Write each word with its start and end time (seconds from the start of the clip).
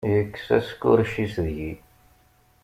Yekkes 0.13 0.47
askurec-is 0.57 1.33
deg-i. 1.45 1.73